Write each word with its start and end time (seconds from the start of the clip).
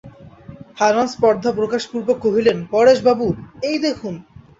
হারান 0.79 1.07
স্পর্ধা 1.07 1.49
প্রকাশপূর্বক 1.51 2.17
কহিলেন, 2.19 2.57
পরেশবাবু, 2.71 3.27
এই 3.63 3.77
দেখুন। 3.79 4.13